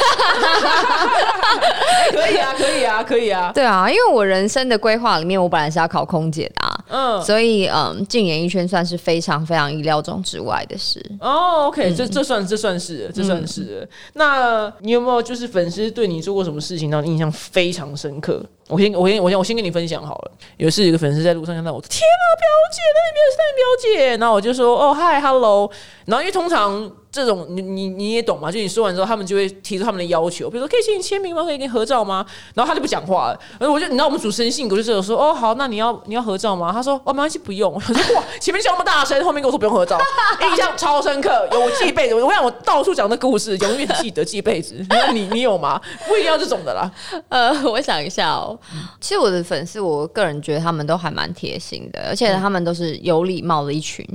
[2.12, 3.52] 可以啊，可以啊，可以啊。
[3.52, 11.04] 对啊，因为我人生的规划里面，我本来是要考空姐的，嗯，所以嗯，进演艺圈算是非常非常意料中之外的事。
[11.22, 13.88] 哦，OK，这这算这算是这算是。
[14.14, 18.44] 那你有没有就是粉丝对你做过什么事情让你印象非常深刻？
[18.68, 25.72] 我先我先我先我先跟你分享好了，有一次一个粉丝在路上看到我，天啊，表姐，那你表是那表姐，然后我就说，哦，嗨，hello，
[26.06, 26.92] 然后因为通常。
[27.12, 28.50] 这种你你你也懂嘛？
[28.50, 31.44] 就你说完之后，他们就会提出他们的要求，比如说可以请你签名吗？
[31.44, 32.26] 可以跟你合照吗？
[32.54, 33.40] 然后他就不讲话了。
[33.60, 36.72] 而我就你知道我们主持人性格就是说哦好，那你要你要合照吗？
[36.72, 37.70] 他说哦没关系不用。
[37.76, 40.00] 我说哇前面叫那么大声，后面跟我说不用合照，
[40.50, 42.16] 印象超深刻，有我记一辈子。
[42.16, 44.74] 我想我到处讲的故事，永远记得记一辈子。
[45.14, 45.82] 你你有吗？
[46.08, 46.90] 不一定要这种的啦。
[47.28, 48.58] 呃，我想一下哦。
[49.02, 54.06] 其实我的粉丝，我个人觉得他们都还蛮贴心的，而且他们都是有礼貌的一群，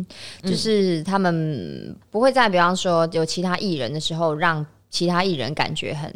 [0.43, 2.86] 就是他们不会在比方说。
[2.87, 6.13] 说有其他艺人的时候，让其他艺人感觉很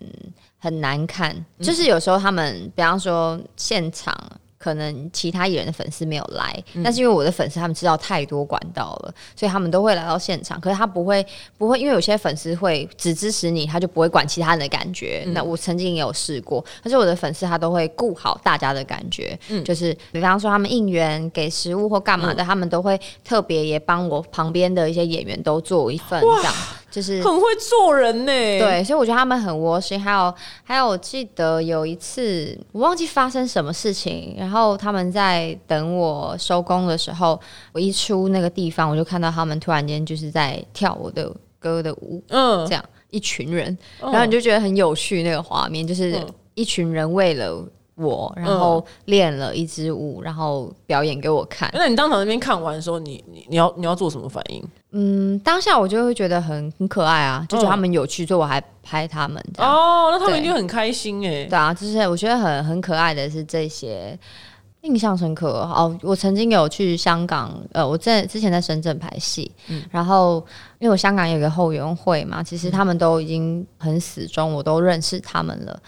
[0.59, 4.15] 很难看，就是有时候他们，比方说现场。
[4.63, 10.61] 可能其他艺人的粉丝没有来，但是因为我的粉丝他们知道太多管道了，所以他们都会来到现场。
[10.61, 15.25] 可是他不会不会，因为有些粉丝会只支持你，他就不会管其他人的感觉。
[15.29, 26.55] 那我曾经也有试过，但是我的粉丝他都会顾好大家的感觉，嗯就是比方说他们应援给食物或干嘛的，他们都会特别也帮我旁边的一些演员都做一份这样。
[26.91, 30.01] 就是很会做人呢，对，所以我觉得他们很窝心。
[30.01, 37.41] 还有，还有，我记得有一次，我忘记发生什么事情，然后他们在等我收工的时候，
[37.73, 46.15] 我一出那个地方，我就看到他们突然间就是在跳我的歌的舞，嗯，这样一群人，然后你就觉得很有趣，那个画面就是
[46.55, 47.65] 一群人为了。
[47.97, 51.69] 我然后练了一支舞，然后表演给我看。
[51.75, 54.65] 那你当场那边看完的时候，你你你要你要做什么反应？
[54.93, 59.41] 嗯，当下我就会觉得很很可爱啊，就觉得他们有趣，所以我还拍他们。
[59.59, 61.45] 哦，那他们一定很开心哎。
[61.45, 64.19] 对啊，就是我觉得很很可爱的是这些
[64.81, 65.97] 印象深刻哦。
[66.03, 69.51] 我曾经有去香港，呃，我在之前在深圳拍戏，
[69.91, 70.45] 然后
[70.81, 75.81] 因为我香港有个后援会嘛，其实他们都已经很死忠，我都认识他们了。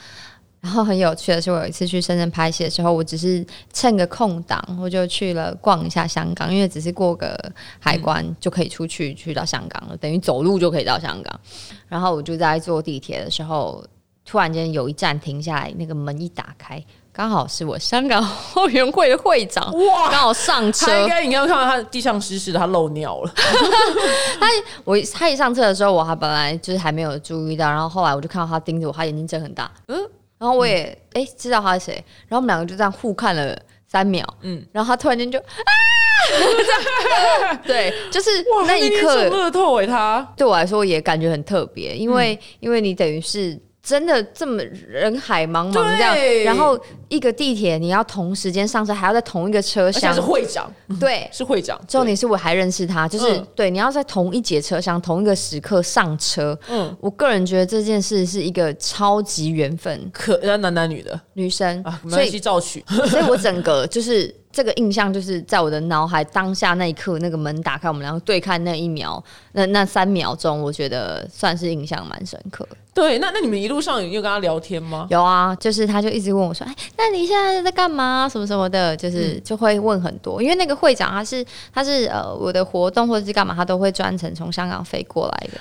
[0.62, 7.36] 然后很有趣的是，我有一次去深圳拍戏的时候，我只是趁个空档，我就去了逛一下香港，因为只是过个
[7.80, 11.40] 海关就可以出去去到香港了，等于走路就可以到香港。
[11.88, 13.84] 然后我就在坐地铁的时候，
[14.24, 16.80] 突然间有一站停下来，那个门一打开，
[17.12, 20.96] 刚好是我香港 后援会的会长，哇，刚好上车。
[21.00, 23.34] 应该应该看到他地上湿湿的，他漏尿了。
[24.38, 24.46] 他
[24.84, 29.98] 我他一上车的时候，我还本来就是还没有注意到，然后后来我就看到他盯着我，他眼睛睁很大，嗯。
[30.42, 31.94] 然后我也哎知道他是谁，
[32.26, 38.28] 然后我们两个就这样互看了三秒，嗯，然后他突然间就啊， 对，就是
[38.66, 40.34] 那一刻，乐透哎，他。
[40.36, 43.56] 对我来说也感觉很特别，因为因为你等于是。
[43.82, 50.14] 真的这么人海茫茫这样，然后一个地铁你要同时间上车，还要在同一个车厢。
[50.14, 51.80] 是会长，对， 是会长。
[51.88, 56.56] 重点是我还认识他，就是对，你要在同一节车厢、同一个时刻上车。
[56.68, 60.08] 嗯，我个人觉得这件事是一个超级缘分。
[60.12, 62.84] 可那男男女的女生啊，没关系，照取。
[63.10, 72.66] 所以我整个就是这个印象就是在我的脑海当下那一刻，那个门打开，我们两个对看那一秒，那那三秒钟，我觉得算是印象蛮深刻。
[72.94, 75.06] 对，那那你们一路上有有跟他聊天吗？
[75.08, 78.28] 有啊，就是他就一直问我说：“哎，那你现在在干嘛？
[78.30, 85.58] 什么什么的？”就是就会问很多，因为那个会长他是他是呃我的活动或者是干嘛，他都会专程从香港飞过来的。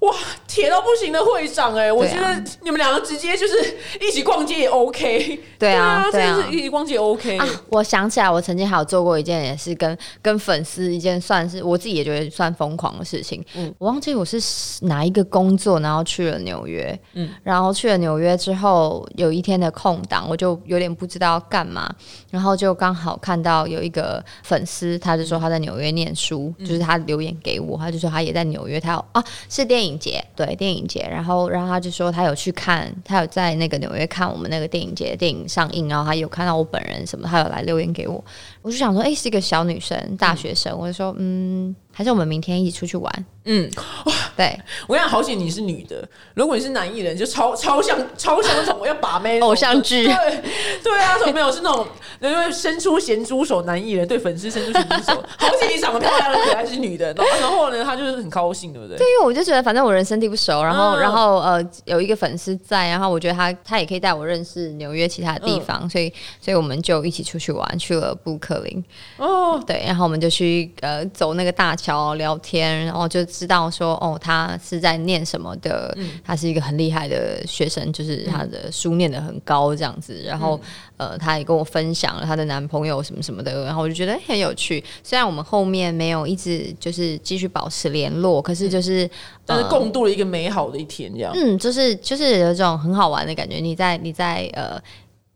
[0.00, 0.14] 哇，
[0.48, 5.38] 铁到不行的会长哎，我觉得你们两个直接就是一起逛街也 OK。
[5.58, 7.46] 对啊，对啊，一起逛街 OK 啊。
[7.68, 13.44] 我想起来，我曾经还有做过一件也是跟跟粉丝一件算是我自己也觉得算疯狂的事情。
[13.54, 14.40] 嗯，我忘记我是
[14.86, 16.98] 哪一个工作，然后去了纽约。
[17.12, 21.94] 嗯，然后去了纽约之后，有一天的空档，我就有点不知道干嘛，
[22.30, 29.90] 然后就刚好看到有一个粉丝，他就说他在纽约念书，就是他留言给我，他就说他也在纽约，他有啊是电影。
[29.90, 38.19] 影节对电影节，然后然后他就说他有去看，他有在那个纽约看我们那个电影节电影上映，然后他有看到我本人什么，他有来留言给我，
[38.62, 41.74] 我就想说，哎，是一个小女生，大学生，我就说，嗯。
[41.92, 43.24] 还是我们明天一起出去玩？
[43.44, 43.68] 嗯，
[44.36, 44.58] 对。
[44.86, 50.42] 我讲好险你是女的，如果你是男艺人，就超超像超像那种要把妹偶像剧，对
[50.82, 51.86] 对啊，怎么没有是那种
[52.20, 58.96] 因为伸出咸猪手男艺人对粉丝伸出咸猪手， 好险你长得漂亮的可爱是女的，然后然后呢，他就是很高兴，对不对？
[58.98, 68.84] 对，因为我就觉得反正我人生地不熟，然后然后呃有一个粉丝在，然后我觉得他他也可以带我认识纽约其他的地方，所以所以我们就一起出去玩，去了布克林。
[69.16, 72.84] 哦，对，然后我们就去呃走那个大桥聊天。
[72.84, 80.22] 然后就知道说，哦，他是在念什么的，他是一个很厉害的学生，就是他的书念的很高这样子。
[80.24, 80.60] 然后，
[80.96, 84.82] 呃，他也跟我分享了他的男朋友什么什么的，然后我就觉得很有趣。
[85.02, 89.08] 虽然我们后面没有一直就是继续保持联络，可是就是
[89.46, 91.32] 但是共度了一个美好的一天，这样。
[91.34, 93.56] 嗯，就是就是有这种很好玩的感觉。
[93.56, 94.80] 你在你在呃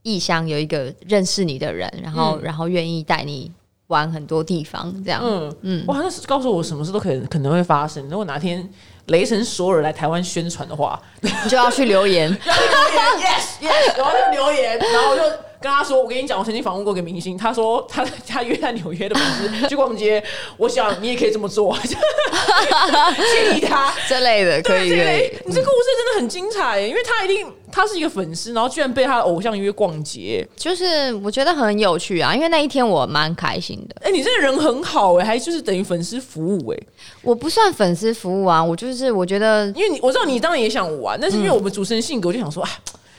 [0.03, 3.51] 异乡有一个认识你的人，然后然后愿意带你。
[3.95, 8.03] 玩很多地方，这样，嗯嗯，哇，那是告诉我什么事都可能可能会发生。
[8.11, 8.69] 如果哪天
[9.07, 15.23] 雷神索尔来台湾宣传的话，你就要去留言， 要留言，yes yes，然后就留言，然后我就。
[15.65, 19.25] 跟他说，我跟你讲，我曾经访问过一个明星，他说 他他约在纽约的粉
[19.63, 20.23] 丝去逛街，
[20.59, 24.91] 我想你也可以这么做，建议他这类的可以。
[24.91, 33.97] 你这故事真的很精彩，因为他一定他是一个粉丝，然后居然被他的偶像约逛街，就是我觉得很有趣啊，因为那一天我蛮开心的。
[34.03, 36.79] 哎，你这个人很好哎，还就是等于粉丝服务哎，
[37.23, 42.69] 我不算粉丝服务啊，我就是我觉得，因为你我知道你当然也想玩，但是因为我们主持人性格，我就想说啊。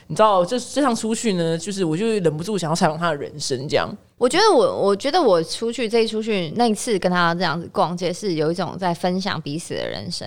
[0.08, 3.90] 你知道，这这趟出去呢，就是我就忍不住想要采访他的人生，这样。
[4.18, 10.26] 我觉得我，我觉得我出去这一出去那一次跟他这样子逛街，是有一种在分享彼此的人生。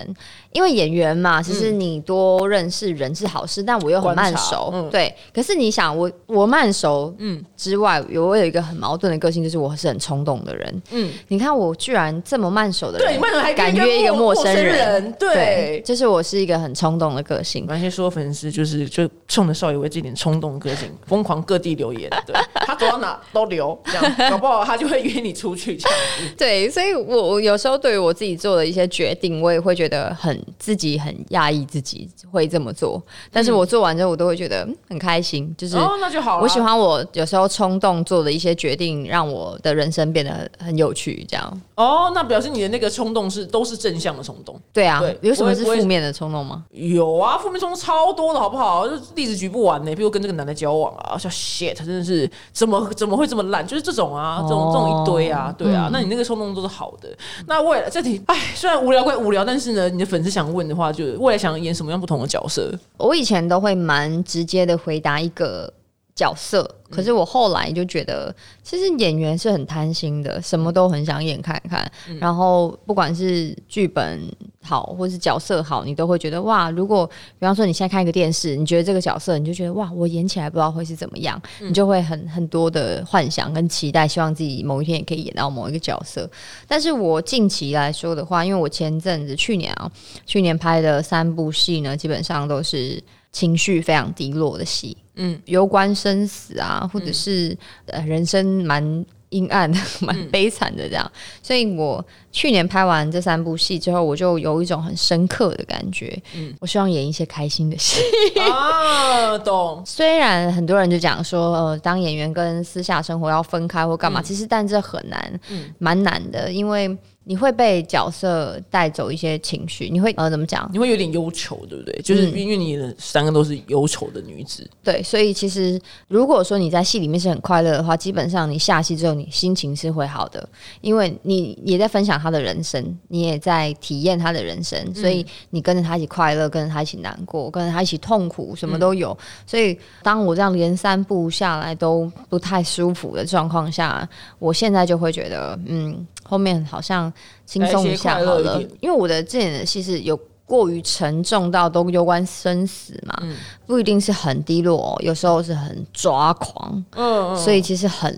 [0.53, 5.15] 因为演员嘛，其实你多认识人是好事，但我又很慢熟，对。
[5.33, 11.11] 可是你想，我我慢熟，嗯，之外，有我有一个很矛盾的个性，就是我是很冲动的人，嗯。
[11.29, 17.65] 你看我居然这么慢熟的人，对，慢熟还敢约一个陌生人，对，就是我是一个很冲动的个性。
[17.67, 24.65] 那些说粉丝就是就冲着邵雨薇这点冲动个性，疯狂各地留言，对他走到哪都留，这样 搞不好。
[24.65, 36.41] 他就会约你出去这样子， 对，所以我我有时候对于我自己做的一些决定，我也会觉得很自己很压抑自己会这么做，但是我做完之后，我都会觉得很开心，就是哦，那就好。
[36.41, 41.63] 我喜欢我有时候冲动做的一些决定，让我的人生变得很有趣，这样。
[41.77, 46.65] 哦，那表示你的那个冲动是都是正向的冲动，对啊，有什么是负面的冲动吗？
[46.73, 48.87] 有啊，负面冲动超多的好不好？
[48.89, 53.67] 就例子举不完呢，比如跟这个男的交往啊，叫 shit，真的是怎么怎么会这么烂？
[53.69, 54.41] 就是这种啊。
[54.43, 57.09] 这种这种一堆啊，对啊，那你那个冲动都是好的。
[57.47, 62.73] 那未来这题，哎，虽然无聊归无聊，但是呢，你的粉丝想问的话，就是未来想演什么样不同的角色？
[62.97, 65.71] 我以前都会蛮直接的回答一个
[66.15, 66.69] 角色。
[66.91, 71.91] 可是我后来就觉得，其实演员是很贪心的，什么都很想演看看。
[72.19, 74.21] 然后不管是剧本
[74.63, 76.71] 好，或是角色好，你都会觉得哇！
[76.71, 77.07] 如果
[77.39, 86.29] 比方说你现在看一个电视，你觉得这个角色，你就觉得哇，我演起来不知道会是怎么样，你就会很很多的幻想跟期待，希望自己某一天也可以演到某一个角色。
[86.67, 89.91] 但是我近期来说的话，因为我前阵子去年啊，
[90.27, 94.97] 去年拍的三部戏呢，基本上都是情绪非常低落的戏。
[95.21, 101.11] 嗯，攸关生死啊，或者是呃人生蛮阴暗、 蛮悲惨的这样，
[101.43, 106.21] 所以我去年拍完这三部戏之后，我就有一种很深刻的感觉。
[106.35, 108.01] 嗯，我希望演一些开心的戏
[108.41, 109.83] 啊，懂。
[109.87, 116.97] 虽然很多人就讲说，呃，当演员跟私下生活要分开或干嘛，其实但这很难，嗯，蛮难的，因为。
[117.29, 120.67] 你会被角色带走一些情绪，你会呃怎么讲？
[120.73, 122.01] 你会有点忧愁，对不对？
[122.01, 125.79] 就是因为你的三个都是忧愁的女子，对，所以其实
[126.09, 130.49] 如果说你在戏里面是很快乐的话，基本上你下戏之后，你心情是会好的，
[130.81, 139.15] 因为你也在分享他的人生，你也在体验他的人生，所以你跟着他一起快乐，跟着他一起难过，跟着他一起痛苦，什么都有。
[139.47, 146.07] 所以当我这样连三步下来都不太舒服的状况下，我现在就会觉得，嗯。
[146.29, 147.13] 后面好像
[147.47, 150.15] 轻松一下好了，因为我的这演的戏是有
[150.45, 153.23] 过于沉重到都攸关生死嘛，
[153.67, 158.15] 不一定是很低落，有时候是很抓狂，嗯，所以其实很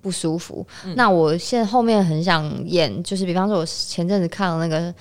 [0.00, 0.66] 不舒服。
[0.94, 4.92] 那我现在后面很想演，就是比方说，我前阵子看了那个。《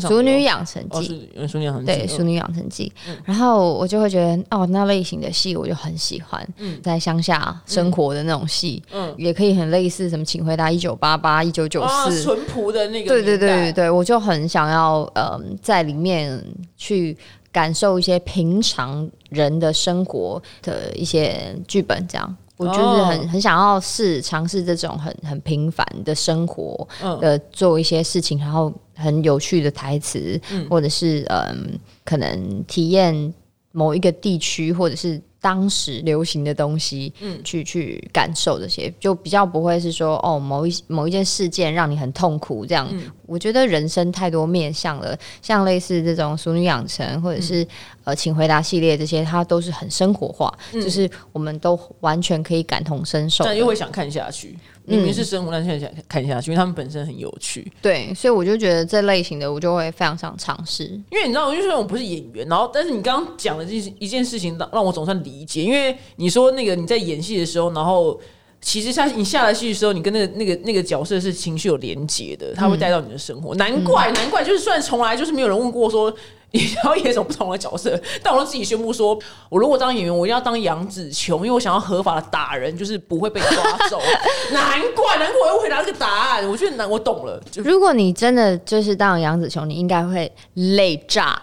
[0.00, 2.92] 熟女养成记》熟女养成对《熟女养成记》，
[3.24, 6.46] 然后我就会觉得哦，那类型的戏我就很喜欢。
[6.82, 13.08] 在乡下生活的那种戏，嗯，也可以很类似什么《请回答一九八八》《一九九四》淳朴的那个。
[13.08, 16.40] 对对对对对，我就很想要呃，在里面
[16.76, 17.16] 去
[17.50, 22.36] 感受一些平常人的生活的一些剧本，这样。
[22.56, 26.86] 我就是很很想要试尝试这种很很平凡的生活
[27.20, 30.40] 的做一些事情，然后很有趣的台词，
[30.70, 33.34] 或者是嗯，可能体验
[33.72, 35.20] 某一个地区或者是。
[35.44, 42.88] 当时流行的东西，嗯，去去感受这些，就比较不会是说哦，某一某一件事件让你很痛苦这样。
[43.26, 47.66] 我觉得人生太多面向了，像类似这种《熟女养成》或者是
[48.04, 54.56] 呃，请回答系列这些，它都是很生活化，就是我们都完全可以感同身受，但又会想看下去。
[54.86, 57.70] 明明是生活，但现在想看下去，因为他们本身很有趣。
[57.80, 60.84] 对，所以我就觉得这类型的我就会非常想尝试。
[61.10, 65.62] 因为你知道，因为我不是演员，然后但是你刚刚讲的这一件事情，让让我总算理解。
[65.62, 68.20] 因为你说那个你在演戏的时候，然后
[68.60, 73.54] 其实下你下了戏的时候，你跟那个那个那个角色是情绪有连结的，他会带到你的生活。
[73.54, 76.14] 难怪难怪，就是虽然从来就是没有人问过说。
[76.56, 78.00] 你要演一种不同的角色？
[78.22, 84.00] 但我都自己宣布说，我如果当演员，我一定要当杨紫琼，因为我想要合法的打人，就是不会被抓走。
[84.52, 86.48] 难怪，难怪我又回答这个答案。
[86.48, 87.42] 我觉得难，我懂了。
[87.56, 91.36] 如果你真的就是当杨紫琼，你应该会累炸。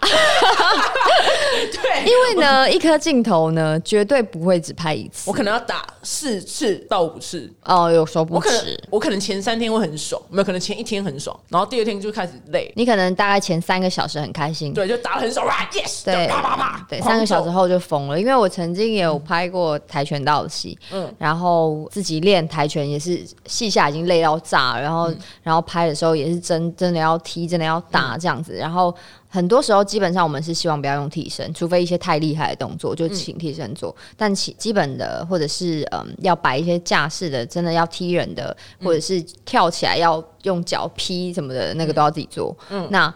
[1.70, 5.28] 对，因为呢，一颗镜头呢，绝对不会只拍一次。
[5.28, 7.52] 我可能要打四次到五次。
[7.64, 8.82] 哦，有时候不止。
[8.88, 12.72] 我可能前三天会很爽，没有可能前一天很爽，然后第二天就开始累。
[12.74, 15.01] 你可能大概前三个小时很开心，对，就。
[15.02, 18.18] 打很少，yes，对，啪啪啪，对，三个小时后就疯了。
[18.18, 28.54] 因为我曾经也有拍过跆拳道的戏，嗯，然后自己练跆拳也是戏下已经累到炸，然后然后拍的时候也是真真的要踢，真的要打这样子。
[28.54, 28.94] 然后
[29.28, 33.94] 很多时候基本上我们是希望不要用替身，除非一些太厉害的动作就请替身做。
[34.16, 42.56] 但其基本的或者是嗯要摆一些架势的，真的要踢人的，或者是跳起来要用脚劈什么的那个都要自己做。
[42.70, 43.12] 嗯，那。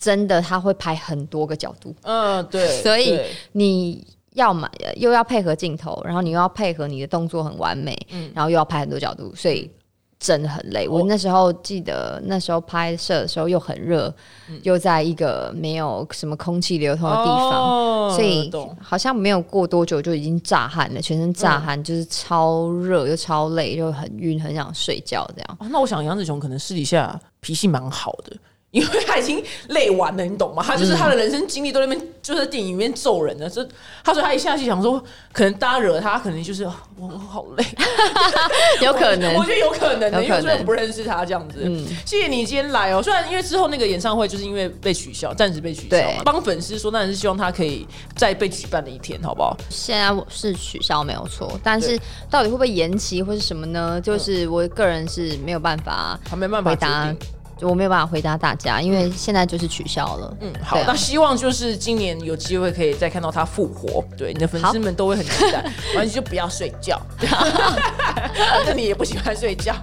[0.00, 1.94] 真的，他会拍很多个角度。
[2.02, 2.82] 嗯，对。
[2.82, 3.20] 所以
[3.52, 9.70] 你要么又要配合镜头，然后你又要配合你的动作很完美，嗯，然后又要拍很多角度，所以
[10.18, 10.88] 真的很累。
[10.88, 14.14] 我那时候记得，那时候拍摄的时候又很热，
[14.62, 25.58] 又在一个没有什么空气流通的地方，所以好像没有过多久就已经炸汗了，全身炸汗，就是超热又超累，就很晕，很想睡觉这样。
[25.70, 28.36] 那我想杨子琼可能私底下脾气蛮好的。
[28.70, 30.62] 因为他已经累完了，你懂吗？
[30.64, 33.48] 他就是他的人生经历都在那边，就在电影里面揍人的。
[33.48, 33.66] 所以
[34.04, 35.02] 他说他一下去想说，
[35.32, 37.64] 可能大家惹他，可能就是我我好累，
[38.80, 41.62] 有可能，我觉得有可能的，因为虽然不认识他这样子。
[41.64, 43.02] 嗯，谢谢你今天来哦。
[43.02, 46.22] 虽然因为之后那个演唱会就是因为被取消，暂时被取消嘛。
[46.24, 49.56] 帮粉丝说，当然是希望他可以再被举办的一天，好不好？
[49.68, 51.98] 现在我是取消没有错，但是
[52.30, 54.00] 到底会不会延期或是什么呢？
[54.00, 57.12] 就是我个人是没有办法，他没办法回答。
[57.62, 60.36] 我没有办法回答大家，因为现在就是取消了。
[60.40, 64.04] 嗯，好，那希望就是今年有机会可以再看到他复活。
[64.16, 65.62] 对，你的粉丝们都会很期待。
[65.96, 69.74] 完全就不要睡觉，反正你也不喜欢睡觉。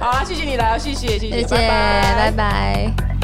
[0.00, 3.17] 好，谢谢你来，谢谢，谢谢，拜拜，拜拜。